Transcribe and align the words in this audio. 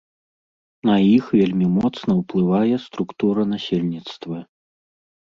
На 0.89 0.93
іх 1.17 1.25
вельмі 1.39 1.67
моцна 1.73 2.11
ўплывае 2.21 2.75
структура 2.85 3.41
насельніцтва. 3.51 4.37